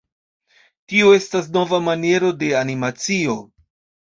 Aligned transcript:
Tio 0.93 1.11
estas 1.17 1.49
nova 1.57 1.81
maniero 1.89 2.33
de 2.41 2.51
animacio. 2.63 3.37